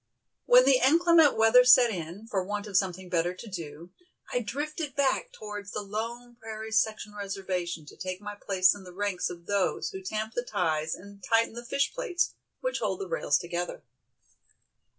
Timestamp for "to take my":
7.85-8.33